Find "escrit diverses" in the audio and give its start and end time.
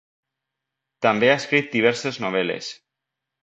1.43-2.21